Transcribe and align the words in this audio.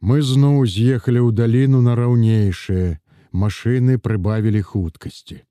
Мы 0.00 0.20
зноў 0.22 0.66
з'ехалі 0.68 1.20
ў 1.24 1.30
даліну 1.32 1.80
на 1.80 1.96
раўнейшае. 1.96 3.00
Машыны 3.32 3.98
прыбавілі 3.98 4.62
хуткасці. 4.62 5.42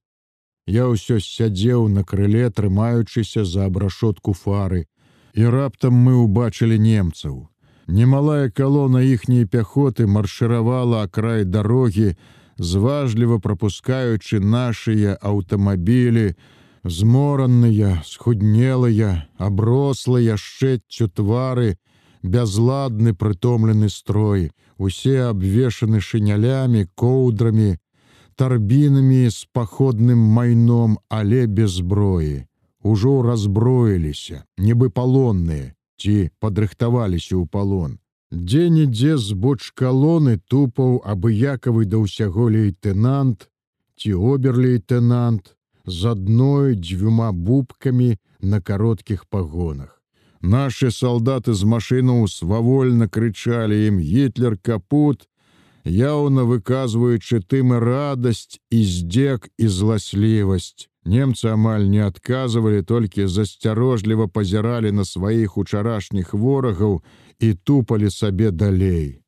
Я 0.65 0.85
ўсё 0.89 1.21
сядзеў 1.21 1.87
на 1.89 2.03
крыле, 2.03 2.49
трымаючыся 2.49 3.45
за 3.45 3.65
абрашотку 3.69 4.33
фары, 4.33 4.85
і 5.33 5.45
раптам 5.45 5.93
мы 5.93 6.17
ўбачылі 6.25 6.77
немцаў. 6.81 7.49
Немалая 7.87 8.49
калона 8.49 9.01
іхняй 9.05 9.45
пяхоты 9.45 10.07
маршыравала 10.07 11.03
акрай 11.05 11.45
дарогі, 11.45 12.17
зважліва 12.57 13.37
пропускаючы 13.37 14.39
нашыя 14.41 15.17
аўтамабілі, 15.21 16.33
змораныя, 16.83 18.01
схуднелыя, 18.05 19.29
аброслыя 19.37 20.37
шчэццю 20.37 21.09
твары, 21.09 21.77
бязладны 22.25 23.13
прытомлены 23.13 23.89
строй, 23.89 24.51
усе 24.77 25.29
абвешаны 25.29 26.01
шынялямі, 26.01 26.87
коўдрамі, 26.95 27.77
тарбінамі 28.35 29.29
з 29.29 29.47
паходным 29.53 30.19
майном, 30.19 30.99
але 31.09 31.47
без 31.47 31.79
зброі. 31.79 32.45
Ужо 32.83 33.21
разброіліся, 33.21 34.43
нібы 34.57 34.89
палонныя, 34.89 35.73
ці 35.97 36.29
падрыхтаваліся 36.39 37.33
ў 37.39 37.47
палон. 37.49 37.97
Дзе-нідзе 38.29 39.17
збоч 39.17 39.71
калоны 39.73 40.37
тупаў 40.51 41.01
абыякавы 41.01 41.85
да 41.89 42.03
ўсяго 42.03 42.49
лейтенант 42.51 43.49
ці 43.95 44.13
обер-лейтенант 44.13 45.55
з 45.85 46.11
адной 46.11 46.75
дзвюма 46.75 47.31
бубкамі 47.31 48.17
на 48.41 48.61
кароткіх 48.61 49.25
пагонах. 49.25 49.94
Нашы 50.45 50.91
салдаты 50.93 51.55
з 51.57 51.65
машынаў 51.65 52.27
свавольна 52.29 53.07
крычалі 53.09 53.77
ім 53.87 53.95
гітлер 53.97 54.57
капут, 54.61 55.25
яўна 55.89 56.43
выказваючы 56.45 57.39
тым 57.53 57.73
і 57.73 57.79
радасць 57.81 58.59
і 58.69 58.83
здзек 58.85 59.49
і 59.57 59.71
зласлівасць. 59.77 60.85
Немцы 61.05 61.49
амаль 61.49 61.89
не 61.89 62.05
адказвалі, 62.05 62.83
толькі 62.85 63.25
засцярожліва 63.25 64.27
пазіралі 64.27 64.91
на 64.91 65.05
сваіх 65.05 65.57
учарашніх 65.57 66.37
ворагаў 66.37 67.01
і 67.39 67.53
тупалі 67.65 68.13
сабе 68.13 68.51
далей. 68.51 69.25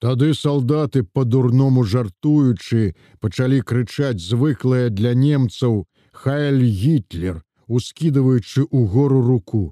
Тады 0.00 0.32
салдаты 0.32 1.04
па-дурному 1.04 1.84
жартуючы 1.84 2.96
пачалі 3.20 3.60
крычаць 3.60 4.24
звыклае 4.32 4.88
для 4.88 5.12
немцаў 5.12 5.84
хайль 6.24 6.64
гітлер, 6.64 7.44
ускідваючы 7.68 8.64
ў 8.64 8.88
гору 8.88 9.20
руку 9.20 9.64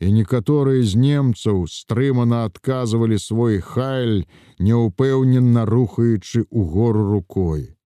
і 0.00 0.12
некаторыя 0.12 0.82
з 0.82 0.96
немцаў 0.96 1.64
стрымана 1.70 2.44
адказвалі 2.48 3.18
свой 3.18 3.60
хайль, 3.60 4.26
няўпэўнена 4.58 5.64
рухаючы 5.64 6.44
ў 6.44 6.60
гору 6.68 7.08
рукой. 7.12 7.76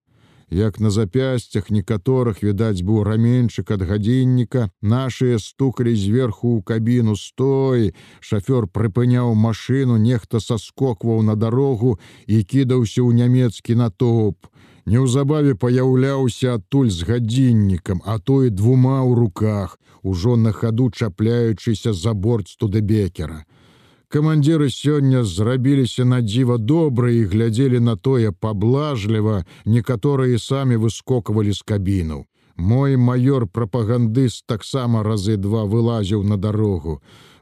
Як 0.50 0.80
на 0.80 0.90
запясцях 0.90 1.70
некаторых 1.70 2.42
відаць 2.42 2.82
быў 2.82 3.04
раменьчык 3.06 3.70
ад 3.70 3.86
гадзінніка, 3.86 4.70
нашыя 4.82 5.38
стукалі 5.38 5.94
зверху 5.94 6.58
ў 6.58 6.66
кабіну 6.66 7.14
стой, 7.14 7.94
шафёр 8.18 8.66
прыпыняў 8.66 9.30
машыну, 9.38 9.94
нехта 9.94 10.42
саскокваў 10.42 11.22
на 11.22 11.38
дарогу 11.38 12.00
і 12.26 12.42
кідаўся 12.42 13.06
ў 13.06 13.14
нямецкі 13.14 13.78
натоп. 13.78 14.50
Неўзабаве 14.86 15.54
паяўляўся 15.54 16.54
адтуль 16.54 16.90
з 16.90 17.04
гадзіннікам, 17.04 18.00
а 18.04 18.18
то 18.18 18.44
і 18.44 18.50
двума 18.50 19.00
ў 19.04 19.14
руках, 19.14 19.78
ужо 20.02 20.36
на 20.36 20.52
хаду 20.52 20.90
чапляючыся 20.90 21.92
за 21.92 22.14
борт 22.14 22.48
студэбекера. 22.48 23.44
Камандзіры 24.10 24.70
сёння 24.74 25.22
зрабіліся 25.22 26.04
на 26.04 26.20
дзіва 26.20 26.58
добра 26.58 27.10
і 27.10 27.24
глядзелі 27.30 27.80
на 27.80 27.94
тое 27.96 28.32
паблажліва, 28.32 29.44
некаторыя 29.64 30.38
самі 30.38 30.76
выскоквалі 30.76 31.52
з 31.52 31.62
кабіну. 31.62 32.26
Мой 32.56 32.96
маёр 32.96 33.46
прапагандыст 33.46 34.44
таксама 34.46 35.02
разы 35.02 35.36
два 35.36 35.64
вылазіў 35.64 36.24
на 36.24 36.36
дарогу. 36.36 37.00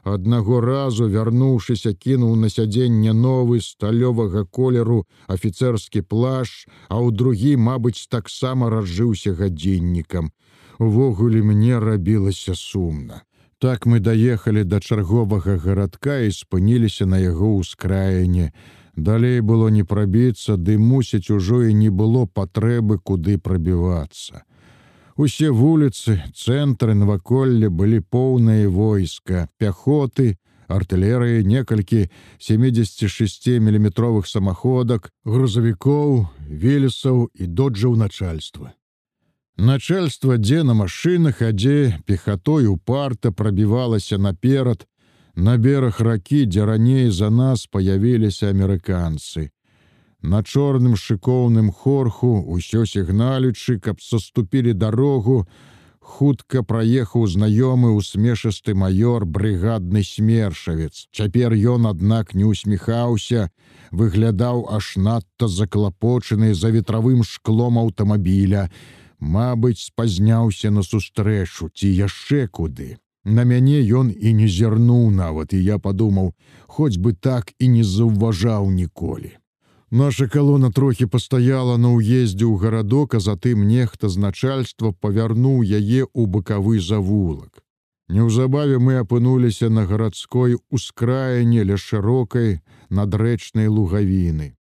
Аднаго 0.09 0.59
разу, 0.61 1.07
вярнуўшыся, 1.13 1.93
кінуў 1.93 2.35
на 2.41 2.49
сядзенне 2.49 3.13
новы 3.13 3.61
сталёвага 3.61 4.45
колеру 4.45 5.05
афіцэрскі 5.27 6.01
плаш, 6.01 6.65
а 6.89 6.97
ў 6.97 7.13
другі, 7.13 7.53
мабыць, 7.69 8.09
таксама 8.09 8.69
разжыўся 8.73 9.33
гадзіннікам. 9.37 10.31
Увогуле 10.79 11.43
мне 11.43 11.79
рабілася 11.79 12.55
сумна. 12.55 13.23
Так 13.59 13.85
мы 13.85 13.99
даехалі 13.99 14.63
да 14.63 14.79
чарговага 14.79 15.57
гарадка 15.59 16.19
і 16.23 16.31
спыніліся 16.31 17.05
на 17.05 17.19
яго 17.19 17.59
ўскраіне. 17.59 18.51
Далей 18.95 19.41
было 19.41 19.67
не 19.69 19.83
прабіцца, 19.83 20.55
ды 20.55 20.77
мусіць 20.79 21.29
ужо 21.29 21.63
і 21.67 21.73
не 21.73 21.89
было 21.89 22.25
патрэбы 22.25 22.99
куды 22.99 23.37
прабівацца. 23.37 24.47
Усе 25.19 25.49
вуліцы, 25.51 26.13
цэнтры 26.31 26.93
наваколле 26.95 27.67
былі 27.67 27.97
поўныя 27.99 28.69
войска, 28.71 29.49
пяхоты, 29.59 30.37
артылерыі, 30.71 31.43
некалькі 31.43 32.05
76 32.39 33.49
міліметровых 33.59 34.29
самаходак, 34.31 35.09
грузавікоў, 35.25 36.23
велесаў 36.47 37.27
і 37.35 37.49
доджаў 37.59 37.99
начальства. 37.99 38.71
Начальство 39.57 40.39
дзе 40.39 40.63
на 40.63 40.73
машынах, 40.73 41.43
а 41.43 41.51
дзе 41.51 41.99
пехатой 42.07 42.71
упарта 42.71 43.35
прабівалася 43.35 44.15
наперад, 44.17 44.87
на 45.35 45.57
бераг 45.57 45.99
ракі, 45.99 46.45
дзе 46.45 46.63
раней 46.63 47.11
за 47.11 47.27
нас 47.29 47.67
паявіліся 47.67 48.55
амерыканцы 48.55 49.49
на 50.21 50.43
чорным 50.43 50.95
шыкоўным 50.95 51.71
хорху 51.71 52.43
усё 52.43 52.85
сігналючы, 52.85 53.79
каб 53.79 54.01
саступілі 54.01 54.73
дарогу, 54.73 55.47
хутка 55.99 56.63
праехаў 56.63 57.27
знаёмы 57.27 57.93
усмешасты 57.95 58.75
маёр 58.75 59.25
брыгадны 59.25 60.03
смершавец. 60.03 61.07
Цяпер 61.13 61.53
ён, 61.53 61.87
аднак 61.87 62.33
не 62.33 62.43
усміхаўся, 62.43 63.49
выглядаў 63.91 64.67
аж 64.69 64.97
надта 64.97 65.47
заклапочаны 65.47 66.53
за 66.53 66.69
ветравым 66.69 67.23
шклом 67.23 67.77
аўтамабіля. 67.77 68.69
Мабыць, 69.19 69.87
спазняўся 69.87 70.71
на 70.71 70.83
сустрэчу 70.83 71.69
ці 71.73 71.87
яшчэ 71.87 72.47
куды. 72.47 72.97
На 73.23 73.43
мяне 73.43 73.79
ён 73.83 74.09
і 74.11 74.33
не 74.33 74.47
зірнуў 74.47 75.11
нават, 75.11 75.53
і 75.53 75.63
я 75.63 75.77
падумаў, 75.77 76.33
хоць 76.67 76.97
бы 76.97 77.13
так 77.13 77.53
і 77.59 77.67
не 77.67 77.83
заўважаў 77.83 78.71
ніколі. 78.71 79.38
Наша 79.91 80.27
калона 80.27 80.69
трохі 80.69 81.05
пастаяла 81.05 81.77
на 81.81 81.89
ўездзе 81.97 82.45
ў 82.45 82.61
гарадок, 82.61 83.17
а 83.17 83.19
затым 83.19 83.65
нехта 83.65 84.05
з 84.05 84.21
начальства 84.21 84.93
павярнуў 84.93 85.65
яе 85.65 86.05
ў 86.05 86.29
бакавы 86.29 86.77
завулак. 86.77 87.65
Неўзабаве 88.09 88.77
мы 88.77 89.01
апынуліся 89.01 89.69
на 89.69 89.85
гарадской 89.89 90.57
ускраіне 90.69 91.65
ля 91.65 91.77
шырокай 91.77 92.61
надрэчнай 92.89 93.65
лугавіны. 93.65 94.53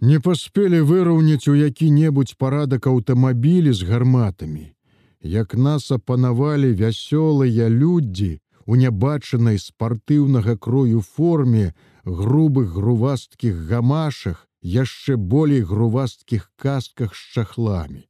Не 0.00 0.18
паспелі 0.18 0.82
выраўняць 0.82 1.46
у 1.46 1.54
які-небудзь 1.54 2.34
парадак 2.34 2.86
аўтамабілі 2.90 3.70
з 3.70 3.86
гарматамі. 3.86 4.74
Як 5.22 5.54
нас 5.54 5.90
апанавалі 5.94 6.74
вясёлыя 6.74 7.70
людзі 7.70 8.42
у 8.66 8.74
нябачанай 8.74 9.58
спартыўнага 9.58 10.58
крою 10.58 11.00
форме, 11.00 11.74
грубых 12.04 12.74
грувасткіх 12.74 13.54
гамашах, 13.70 14.48
яшчэ 14.64 15.16
болей 15.16 15.60
грувасткіх 15.60 16.50
кастках 16.56 17.14
з 17.14 17.22
чахламі. 17.36 18.08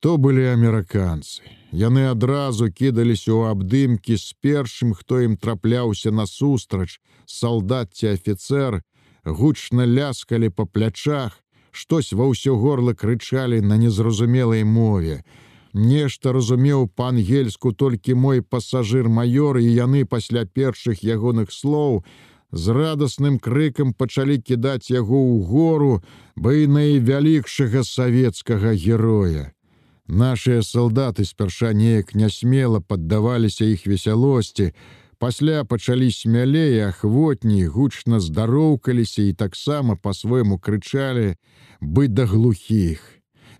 То 0.00 0.18
былі 0.18 0.44
амерыканцы. 0.52 1.40
Яны 1.72 2.10
адразу 2.10 2.68
кідаліся 2.68 3.32
ў 3.32 3.54
абдымкі 3.54 4.18
з 4.18 4.34
першым, 4.42 4.92
хто 4.92 5.22
ім 5.22 5.38
трапляўся 5.38 6.10
насустрач, 6.10 7.00
салдат 7.24 7.94
ці 7.94 8.12
афіцэр, 8.12 8.82
гучна 9.24 9.86
ляскалі 9.86 10.50
па 10.50 10.66
плячах, 10.66 11.40
штось 11.70 12.12
ва 12.12 12.28
ўсё 12.28 12.58
горла 12.60 12.92
крычалі 12.92 13.62
на 13.62 13.80
незразумелай 13.80 14.64
мове. 14.64 15.24
Нешта 15.72 16.32
разумеў 16.32 16.88
па-ангельску 16.88 17.72
толькі 17.72 18.14
мой 18.14 18.40
пасажыр 18.40 19.08
маёр 19.08 19.60
і 19.60 19.68
яны 19.68 20.04
пасля 20.04 20.44
першых 20.44 21.04
ягоных 21.04 21.52
слоў, 21.52 22.04
з 22.56 22.74
радасным 22.76 23.38
крыкам 23.38 23.92
пачалі 23.92 24.38
кідаць 24.38 24.90
яго 24.90 25.16
ў 25.16 25.44
гору 25.44 26.02
бы 26.36 26.66
найвялікшага 26.66 27.84
савецкага 27.84 28.74
героя. 28.74 29.52
Нашыя 30.06 30.62
салдаты 30.62 31.24
спярша 31.24 31.72
неяк 31.72 32.14
нясмела 32.14 32.80
паддаваліся 32.80 33.64
іх 33.64 33.86
весялосці, 33.86 34.70
пасля 35.18 35.64
пачалі 35.64 36.10
смялей 36.10 36.80
ахвотней 36.86 37.66
гучна 37.66 38.20
здароўкаліся 38.20 39.22
і 39.22 39.32
таксама 39.32 39.96
па-свойму 39.96 40.58
крычалі 40.58 41.34
бы 41.80 42.08
да 42.08 42.26
глухіх. 42.26 43.16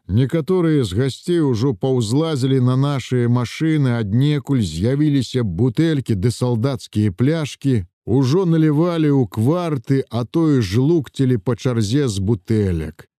Некаторыя 0.07 0.85
з 0.85 0.95
гасцей 0.95 1.41
ужо 1.43 1.75
паўзлазілі 1.75 2.61
на 2.63 2.77
нашыя 2.77 3.27
машыны, 3.29 3.99
аднекуль 3.99 4.63
з'явіліся 4.63 5.43
бутэлькі 5.43 6.15
ды 6.15 6.31
салдацкія 6.31 7.11
пляшкі, 7.11 7.83
Ужо 8.07 8.47
налівалі 8.47 9.11
ў 9.11 9.27
кварты, 9.27 10.05
а 10.11 10.23
то 10.23 10.47
і 10.55 10.63
жлукцілі 10.63 11.43
па 11.43 11.59
чарзе 11.59 12.07
з 12.07 12.23
бутэлек. 12.23 13.11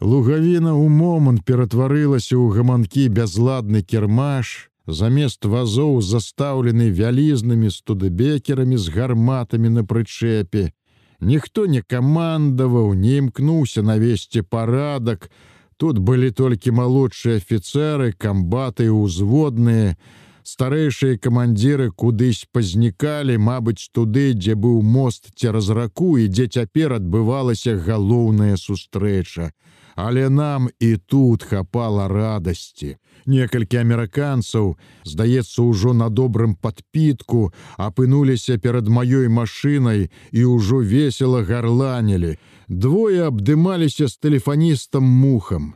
Лугавіна 0.00 0.76
ў 0.76 0.92
момант 0.92 1.40
ператварылася 1.48 2.36
ў 2.36 2.52
гаманкі 2.52 3.08
бязладны 3.08 3.80
кірмаш, 3.80 4.68
замест 4.84 5.48
вазоў 5.48 6.04
застаўлены 6.04 6.92
вялізнымі 6.92 7.72
студыбекерамі 7.72 8.76
з 8.76 8.92
гарматамі 8.92 9.72
на 9.72 9.88
прычэпе. 9.88 10.68
Ніхто 11.20 11.64
не 11.64 11.80
камандаваў, 11.80 12.92
не 12.92 13.24
імкнуўся 13.24 13.80
навесці 13.80 14.44
парадак. 14.44 15.30
Тут 15.80 15.96
былі 15.96 16.28
толькі 16.28 16.76
малодшыя 16.76 17.40
афіцэры, 17.40 18.12
камбаты 18.12 18.92
і 18.92 18.96
ўзводныя, 19.00 19.96
старэйшыя 20.44 21.18
камандзіры 21.18 21.90
кудысь 21.90 22.46
пазнікалі, 22.52 23.38
мабыць, 23.38 23.90
туды, 23.92 24.32
дзе 24.34 24.54
быў 24.54 24.82
мост 24.82 25.30
цераз 25.36 25.70
раку 25.70 26.16
і 26.18 26.28
дзе 26.28 26.46
цяпер 26.48 26.96
адбывалася 27.00 27.76
галоўная 27.76 28.56
сустрэча. 28.56 29.50
Але 29.96 30.28
нам 30.30 30.68
і 30.80 30.96
тут 30.96 31.42
хапала 31.42 32.08
радасці. 32.08 32.96
Некалькі 33.26 33.82
амерыканцаў, 33.82 34.76
здаецца, 35.04 35.62
ужо 35.62 35.92
на 35.92 36.08
добрым 36.08 36.54
падпітку, 36.56 37.52
апынуліся 37.76 38.56
перад 38.58 38.88
маёй 38.88 39.28
машынай 39.28 40.08
і 40.32 40.44
ўжо 40.44 40.80
весела 40.80 41.42
гарланілі. 41.44 42.38
Двое 42.68 43.26
абдымаліся 43.28 44.08
з 44.08 44.16
тэлефаністам 44.16 45.04
мухам. 45.04 45.74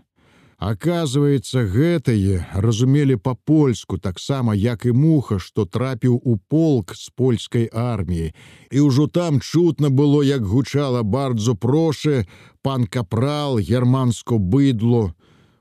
Аказваецца, 0.59 1.67
гэтае 1.67 2.47
разумелі 2.55 3.17
па-польску 3.17 3.99
таксама, 3.99 4.55
як 4.55 4.87
і 4.87 4.93
муха, 4.93 5.39
што 5.39 5.67
трапіў 5.67 6.21
у 6.23 6.37
полк 6.37 6.95
з 6.95 7.11
польскай 7.11 7.69
арміі. 7.73 8.33
І 8.71 8.81
ўжо 8.81 9.07
там 9.07 9.41
чутна 9.41 9.91
было, 9.91 10.23
як 10.23 10.47
гучала 10.47 11.03
бардзо 11.03 11.55
прошы, 11.55 12.27
пан 12.63 12.87
капрал, 12.87 13.59
германско 13.59 14.39
быдло. 14.39 15.15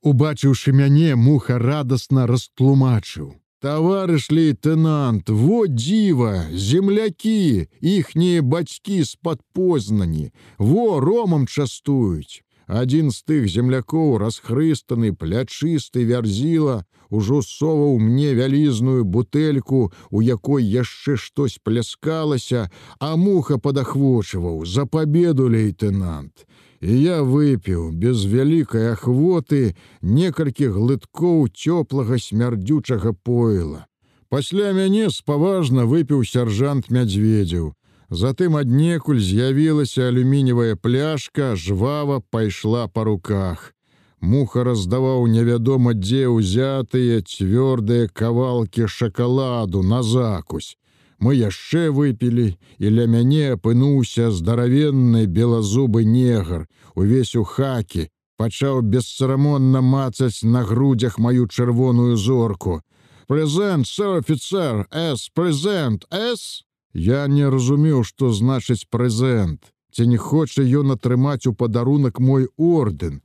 Убачыўшы 0.03 0.73
мяне, 0.73 1.15
муха 1.15 1.57
радасна 1.57 2.27
растлумачыў. 2.27 3.33
Таварыш 3.63 4.27
лейтенант, 4.29 5.29
во 5.29 5.67
дзіва, 5.71 6.51
землякі, 6.51 7.71
іхнія 7.79 8.41
бацькі 8.43 9.03
з-пад 9.07 9.39
познані, 9.55 10.35
во 10.59 10.99
ромам 10.99 11.47
частуюць. 11.47 12.43
Адзін 12.67 13.11
з 13.11 13.23
тых 13.27 13.47
землякоў, 13.51 14.17
расхрыстаны, 14.17 15.11
плячысты 15.11 16.05
вярзіла, 16.07 16.85
ужо 17.09 17.41
соваў 17.41 17.99
мне 17.99 18.33
вялізную 18.33 19.03
бутэльку, 19.03 19.91
у 20.09 20.21
якой 20.21 20.63
яшчэ 20.63 21.17
штось 21.17 21.59
пляскалася, 21.63 22.71
а 22.99 23.15
муха 23.15 23.57
падахвочваў 23.57 24.65
за 24.65 24.85
пабеду 24.85 25.49
лейтенант. 25.49 26.47
І 26.81 26.91
я 27.01 27.21
выпіў 27.23 27.91
без 27.91 28.25
вялікай 28.25 28.91
ахвоты 28.91 29.75
некалькі 30.01 30.67
глыткоў 30.67 31.47
цёплага 31.51 32.19
смярдзючага 32.19 33.13
пойла. 33.13 33.87
Пасля 34.27 34.73
мяне 34.73 35.11
спаважна 35.11 35.85
выпіў 35.85 36.23
сяржант 36.25 36.89
мядзведзяў. 36.89 37.73
Затым 38.13 38.55
аднекуль 38.61 39.19
з'явілася 39.19 40.07
алюміневая 40.13 40.75
пляшка, 40.75 41.55
жвава 41.55 42.19
пайшла 42.21 42.87
па 42.87 43.03
руках. 43.09 43.73
Муха 44.21 44.63
раздаваў 44.67 45.25
невядома 45.27 45.93
дзе 45.97 46.29
ўзятыя 46.29 47.23
цвёрдыя 47.25 48.05
кавалкі 48.13 48.85
шакаладу 48.85 49.81
на 49.81 50.03
закусь. 50.05 50.77
Мы 51.17 51.33
яшчэ 51.39 51.89
выпілі, 51.89 52.53
і 52.77 52.91
ля 52.93 53.05
мяне 53.09 53.57
апынуўся 53.57 54.29
здаравенны 54.29 55.25
белазубы 55.25 56.05
негр, 56.05 56.67
увесь 56.93 57.33
у 57.33 57.43
хакі, 57.43 58.09
пачаў 58.37 58.83
бесцарамонна 58.93 59.81
мацаць 59.81 60.43
на 60.43 60.61
грудзях 60.61 61.17
маю 61.17 61.47
чырвоную 61.47 62.17
зорку. 62.17 62.83
Прэзент, 63.25 63.87
сэр 63.87 64.21
офіцер, 64.21 64.85
С, 64.91 65.33
прэзент, 65.33 66.05
С. 66.11 66.61
Я 66.93 67.25
не 67.27 67.49
разумеў, 67.49 68.03
што 68.05 68.29
значыць 68.29 68.85
прэзент, 68.89 69.73
ці 69.91 70.05
не 70.07 70.17
хоча 70.17 70.61
ён 70.61 70.93
атрымаць 70.93 71.47
у 71.49 71.53
падарунак 71.53 72.19
мой 72.19 72.47
ордэн. 72.57 73.21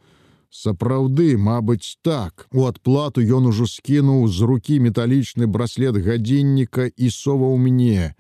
Сапраўды, 0.50 1.36
мабыць, 1.36 2.00
так. 2.02 2.48
У 2.52 2.64
адплату 2.64 3.20
ён 3.20 3.52
ужо 3.52 3.66
скінуў 3.68 4.28
з 4.32 4.40
рукі 4.48 4.80
металічны 4.80 5.46
браслет 5.46 6.00
гадзінніка 6.00 6.88
і 6.88 7.10
соваў 7.12 7.58
мне. 7.60 8.14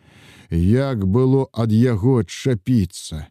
Як 0.50 1.08
было 1.08 1.48
ад 1.52 1.72
яго 1.72 2.20
адчапіцца. 2.20 3.28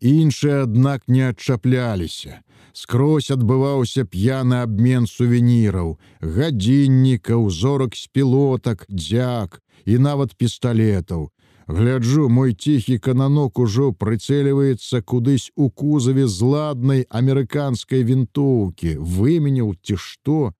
Іншыя, 0.00 0.62
аднак, 0.62 1.08
не 1.08 1.26
адчапляліся. 1.28 2.42
Скрозь 2.72 3.32
адбываўся 3.34 4.04
п'яны 4.04 4.62
абмен 4.62 5.06
сувеніраў, 5.10 5.96
гадзіннікаў, 6.20 7.50
зорак 7.50 7.96
з 7.96 8.06
пілотак, 8.12 8.84
дзяк 8.86 9.62
і 9.86 9.98
нават 9.98 10.36
пісталетаў. 10.36 11.30
Гляджу, 11.68 12.28
мой 12.28 12.54
ціхі 12.54 12.98
кананок 13.02 13.58
ужо 13.58 13.90
прыцэліваецца 13.90 15.02
кудысь 15.02 15.50
у 15.56 15.66
кузаве 15.70 16.26
з 16.30 16.38
ладнай 16.46 17.02
амерыканскай 17.10 18.06
вінтоўкі, 18.06 18.94
выменіў 19.02 19.74
ці 19.82 19.98
што. 19.98 20.54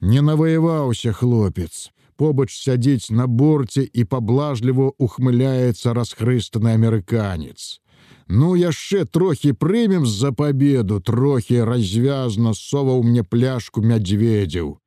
Не 0.00 0.22
наваяваўся 0.22 1.12
хлопец. 1.12 1.90
Побач 2.14 2.54
сядзіць 2.54 3.10
на 3.10 3.26
борце 3.26 3.82
і 3.82 4.04
паблажліва 4.04 4.94
ухмыляецца 4.98 5.94
расхрыстаны 5.94 6.70
амерыканец. 6.78 7.82
Ну 8.28 8.54
яшчэ 8.54 9.06
трохі 9.10 9.52
прымем 9.58 10.06
з-за 10.06 10.30
пабеду, 10.30 11.00
трохі 11.00 11.62
развязна 11.66 12.54
соваў 12.54 13.02
мне 13.02 13.24
пляшку 13.24 13.82
мядзведзяў. 13.82 14.78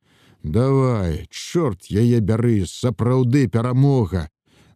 Давай, 0.42 1.26
чорт 1.30 1.92
яе 1.92 2.20
бяры, 2.20 2.64
сапраўды 2.66 3.48
перамога, 3.48 4.28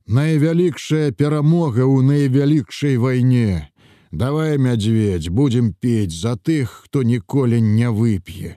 Найвялікшая 0.06 1.10
перамога 1.10 1.82
ў 1.82 1.98
найвялікшай 2.06 2.94
вайне. 2.94 3.66
Давай, 4.14 4.54
мядзведь, 4.54 5.30
будзем 5.34 5.74
пець 5.74 6.14
за 6.14 6.38
тых, 6.38 6.86
хто 6.86 7.02
ніколі 7.02 7.58
не 7.60 7.90
вып'е. 7.90 8.54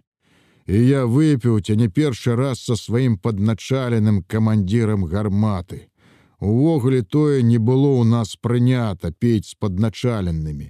І 0.69 0.77
я 0.85 1.09
выпіў 1.09 1.57
ці 1.65 1.73
не 1.75 1.89
першы 1.89 2.35
раз 2.37 2.61
са 2.69 2.77
сваім 2.77 3.17
падначаленым 3.17 4.21
камандзірам 4.29 5.09
гарматы. 5.09 5.89
Увогуле 6.37 7.01
тое 7.01 7.41
не 7.41 7.57
было 7.57 7.97
ў 7.97 8.05
нас 8.05 8.37
прынята 8.37 9.09
пець 9.09 9.49
з 9.49 9.57
падначаленымі. 9.57 10.69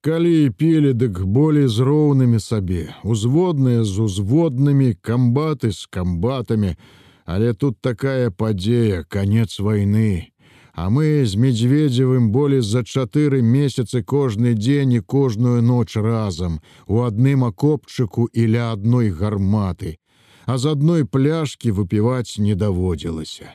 Калі 0.00 0.54
пілі, 0.54 0.94
дык 0.94 1.26
болей 1.26 1.66
з 1.66 1.82
роўнымі 1.82 2.38
сабе, 2.38 2.94
узводныя 3.02 3.82
з 3.82 3.98
узводнымі, 4.06 4.94
камбаты 5.02 5.74
з 5.74 5.90
камбатамі, 5.90 6.78
Але 7.30 7.54
тут 7.54 7.80
такая 7.80 8.30
падзея, 8.30 9.04
конец 9.04 9.60
войны. 9.60 10.32
А 10.74 10.90
мы 10.90 11.24
з 11.24 11.36
медзведзевым 11.36 12.32
болей 12.32 12.60
за 12.60 12.82
чатыры 12.82 13.40
месяцы 13.40 14.02
кожны 14.02 14.54
дзень 14.54 14.94
і 14.98 15.00
кожную 15.00 15.62
ноч 15.62 15.94
разам, 15.94 16.58
у 16.86 17.02
адным 17.06 17.44
акопчыку 17.46 18.26
і 18.32 18.46
ля 18.54 18.72
адной 18.72 19.10
гарматы, 19.10 19.98
а 20.46 20.58
з 20.58 20.74
адной 20.74 21.04
пляшкі 21.06 21.70
выпіваць 21.70 22.38
не 22.38 22.56
даводзілася. 22.58 23.54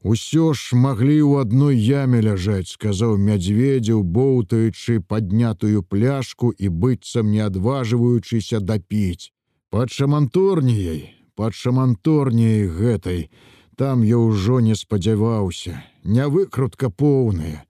Усё 0.00 0.54
ж 0.54 0.72
маглі 0.72 1.20
ў 1.20 1.44
адной 1.44 1.76
яме 1.76 2.22
ляжаць, 2.24 2.72
сказаў 2.78 3.18
мядзведзеў, 3.20 4.00
боўтаючы 4.04 5.04
паднятую 5.04 5.82
пляшку 5.82 6.48
і 6.48 6.72
быццам 6.72 7.28
не 7.28 7.44
адважваючыся 7.44 8.64
дапіць. 8.64 9.32
Пад 9.68 9.92
шаманторніяй 9.92 11.15
пад 11.36 11.54
шаманторняй 11.54 12.66
гэтай, 12.66 13.28
там 13.76 14.02
я 14.02 14.18
ўжо 14.18 14.60
не 14.60 14.74
спадзяваўся, 14.74 15.84
не 16.02 16.26
выкрутка 16.26 16.90
поўная. 16.90 17.64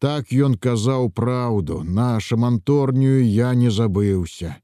Так 0.00 0.32
ён 0.32 0.56
казаў 0.56 1.10
праўду, 1.12 1.82
на 1.84 2.18
шаманторнюю 2.20 3.20
я 3.28 3.52
не 3.54 3.70
забыўся. 3.70 4.56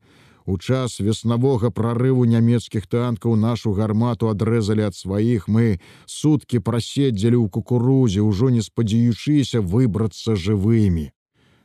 У 0.46 0.56
час 0.56 1.00
веснавога 1.00 1.70
прарыву 1.70 2.24
нямецкіх 2.24 2.86
танкаў 2.86 3.36
нашу 3.36 3.72
гармату 3.76 4.30
адрэзалі 4.30 4.86
ад 4.88 4.94
сваіх 4.94 5.48
мы 5.48 5.80
суткі 6.06 6.62
праседзелі 6.64 7.36
ў 7.36 7.50
кукурузе, 7.50 8.22
ужо 8.22 8.48
не 8.48 8.62
спадзяючыся 8.62 9.60
выбрацца 9.60 10.38
жывымі. 10.38 11.10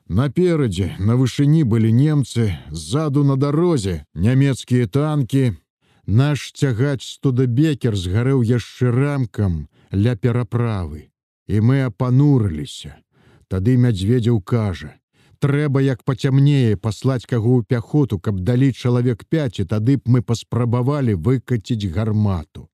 Наперадзе 0.10 0.98
на 1.00 1.16
вышыні 1.16 1.64
былі 1.64 1.94
немцы, 1.96 2.52
ззаду 2.68 3.24
на 3.24 3.38
дарозе 3.38 4.04
нямецкія 4.14 4.88
танкі, 4.88 5.56
Наш 6.12 6.52
цягач 6.52 7.06
студабекер 7.08 7.96
згарэў 7.96 8.42
яшчэ 8.44 8.92
рамкам 8.92 9.54
ля 9.96 10.16
пераправы, 10.20 11.08
і 11.48 11.62
мы 11.64 11.88
апанурыліся. 11.88 13.00
Тады 13.48 13.78
мядзведзяў 13.80 14.42
кажа: 14.44 14.92
трэба 15.40 15.80
як 15.80 16.04
пацямнее 16.04 16.76
паслаць 16.76 17.24
каго 17.24 17.56
ў 17.56 17.64
пяхоту, 17.64 18.20
каб 18.20 18.44
далі 18.44 18.74
чалавек 18.76 19.24
5 19.24 19.64
і 19.64 19.66
тады 19.72 19.96
б 20.04 20.12
мы 20.12 20.20
паспрабавалі 20.20 21.16
выкаціць 21.16 21.88
гармату. 21.96 22.68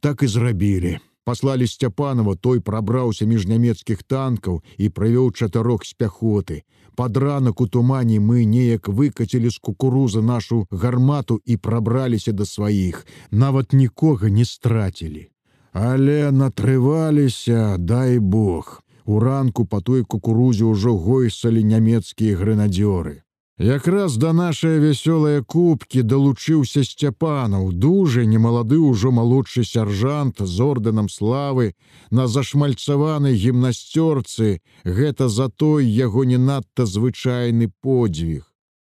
Так 0.00 0.26
і 0.26 0.32
зрабілі. 0.34 0.98
Паслалі 1.24 1.66
сцяпанова 1.66 2.36
той 2.36 2.60
прабраўся 2.60 3.24
між 3.24 3.46
нямецкіх 3.48 4.02
танкаў 4.02 4.60
і 4.76 4.88
правёў 4.88 5.32
чатырох 5.32 5.84
з 5.88 5.96
пяхоты. 5.96 6.62
Пад 6.94 7.16
ранак 7.16 7.60
у 7.60 7.66
тумане 7.66 8.20
мы 8.20 8.44
неяк 8.44 8.88
выкацілі 8.88 9.50
з 9.50 9.58
кукурузы 9.58 10.22
нашу 10.22 10.66
гармату 10.70 11.40
і 11.44 11.56
прабраліся 11.56 12.32
да 12.32 12.44
сваіх, 12.44 13.06
нават 13.30 13.72
нікога 13.72 14.28
не 14.28 14.44
страцілі. 14.44 15.30
Але 15.72 16.30
натрываліся, 16.30 17.76
дай 17.78 18.18
Бог. 18.18 18.82
У 19.04 19.18
ранку 19.18 19.64
па 19.66 19.80
той 19.80 20.04
кукурузе 20.04 20.64
ўжо 20.64 20.94
гойсалі 20.94 21.64
нямецкія 21.64 22.36
грэнадзёры. 22.36 23.23
Якраз 23.58 24.16
да 24.16 24.32
нашай 24.32 24.80
вясёлыя 24.82 25.38
кубкі 25.46 26.02
далучыўся 26.02 26.82
сцяпанаў, 26.82 27.70
дужы 27.70 28.26
немалады 28.26 28.82
ўжо 28.82 29.14
малодшы 29.14 29.62
сяржант 29.62 30.42
з 30.42 30.58
ордэнам 30.58 31.06
славы 31.08 31.78
на 32.10 32.26
зашмальцаванай 32.26 33.38
гімнасцёрцы, 33.38 34.58
гэта 34.82 35.28
за 35.28 35.46
той 35.48 35.86
яго 35.86 36.24
не 36.24 36.36
надта 36.36 36.82
звычайны 36.82 37.70
подзвіг. 37.80 38.42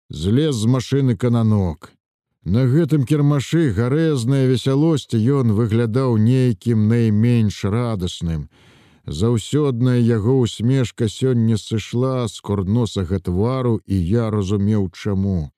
Злез 0.09 0.55
з 0.55 0.65
машыны 0.65 1.13
кананок. 1.15 1.93
На 2.41 2.65
гэтым 2.65 3.05
кірмашы 3.05 3.69
гарэзная 3.69 4.49
весялосць 4.49 5.13
ён 5.13 5.53
выглядаў 5.53 6.17
нейкім 6.17 6.89
найменш 6.89 7.69
радасным, 7.69 8.49
Заўсёдная 9.07 9.99
яго 10.01 10.39
усмешка 10.39 11.07
сёння 11.07 11.57
сышла 11.57 12.27
з 12.27 12.41
курносага 12.41 13.19
твару, 13.19 13.79
і 13.85 13.95
я 13.95 14.31
разумеў, 14.31 14.89
чаму. 14.89 15.51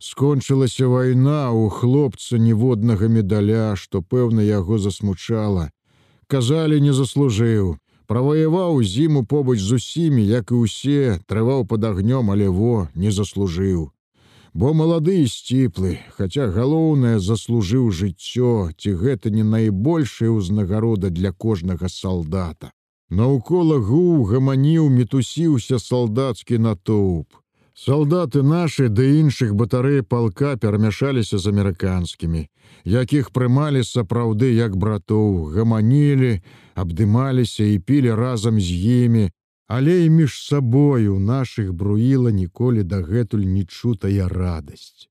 Скончылася 0.00 0.88
вайна 0.88 1.52
у 1.52 1.68
хлопца 1.68 2.38
ніводнага 2.38 3.06
медаля, 3.06 3.76
што 3.76 4.02
пэўна 4.02 4.42
яго 4.42 4.78
засмучала. 4.78 5.70
Казалі, 6.26 6.80
не 6.80 6.92
заслужыў. 6.92 7.76
Праваяваў 8.10 8.82
зіму 8.82 9.22
побач 9.24 9.60
з 9.60 9.78
усімі, 9.78 10.26
як 10.26 10.50
і 10.50 10.66
ўсе, 10.66 11.20
трываў 11.30 11.66
пад 11.70 11.84
агнём, 11.84 12.34
але 12.34 12.50
во 12.50 12.88
не 12.94 13.14
заслужыў. 13.14 13.94
Бо 14.52 14.74
малады 14.74 15.22
і 15.22 15.28
сціплы, 15.30 16.02
хаця 16.18 16.50
галоўнае 16.50 17.22
заслужыў 17.22 17.94
жыццё, 17.94 18.74
ці 18.74 18.98
гэта 18.98 19.30
не 19.30 19.46
найбольшая 19.46 20.34
ўзнагарода 20.34 21.14
для 21.14 21.30
кожнага 21.30 21.86
салдата. 21.86 22.74
Наўкола 23.10 23.76
гуў 23.82 24.24
гаманіў 24.30 24.88
мітусіўся 24.96 25.78
салдацкі 25.82 26.58
натоўп. 26.66 27.26
Салдаты 27.74 28.42
нашы 28.46 28.86
ды 28.86 29.06
іншых 29.18 29.54
батарэй 29.58 30.02
палка 30.02 30.54
перамяшаліся 30.62 31.38
з 31.42 31.50
амерыканскімі, 31.50 32.42
якіх 32.84 33.30
прымалі 33.34 33.82
сапраўды 33.88 34.52
як 34.54 34.76
братоў, 34.76 35.50
гаманілі, 35.56 36.32
абдымаліся 36.74 37.64
і 37.64 37.78
пілі 37.78 38.14
разам 38.14 38.60
з 38.60 38.78
імі, 39.02 39.30
але 39.66 40.04
і 40.06 40.10
між 40.10 40.38
сабою 40.46 41.18
нашых 41.18 41.72
бруіла 41.72 42.30
ніколі 42.30 42.82
дагэтуль 42.82 43.46
нечутая 43.56 44.28
радасць. 44.28 45.10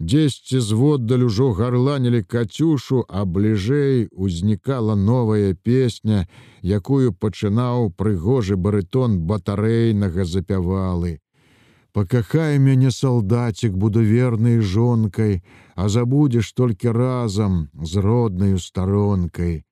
Дзесьці 0.00 0.60
зводдаль 0.62 1.26
ужо 1.26 1.50
гарланілі 1.52 2.22
кацюшу, 2.22 3.04
а 3.08 3.24
бліжэй 3.24 4.06
узнікала 4.12 4.94
новая 4.94 5.54
песня, 5.54 6.28
якую 6.62 7.10
пачынаў 7.12 7.90
прыгожы 7.98 8.54
барытон 8.54 9.18
батарэйнага 9.26 10.24
запявалы. 10.24 11.18
Пакахай 11.92 12.58
мяне 12.62 12.94
салдацік 12.94 13.74
буду 13.74 14.06
вернай 14.06 14.60
жонкай, 14.60 15.42
а 15.74 15.88
забудзеш 15.88 16.52
толькі 16.52 16.94
разам 16.94 17.66
з 17.74 17.98
роднаю 17.98 18.58
старонкай. 18.62 19.64